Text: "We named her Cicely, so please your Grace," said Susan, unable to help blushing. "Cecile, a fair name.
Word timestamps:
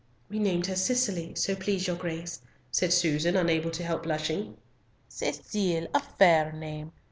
"We 0.31 0.39
named 0.39 0.65
her 0.65 0.75
Cicely, 0.75 1.35
so 1.35 1.55
please 1.55 1.85
your 1.85 1.95
Grace," 1.95 2.41
said 2.71 2.91
Susan, 2.91 3.35
unable 3.35 3.69
to 3.69 3.83
help 3.83 4.01
blushing. 4.01 4.57
"Cecile, 5.07 5.89
a 5.93 5.99
fair 5.99 6.51
name. 6.51 6.91